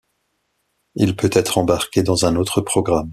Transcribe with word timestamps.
Il 0.95 1.15
peut 1.15 1.29
être 1.31 1.59
embarqué 1.59 2.01
dans 2.01 2.25
un 2.25 2.35
autre 2.35 2.59
programme. 2.61 3.09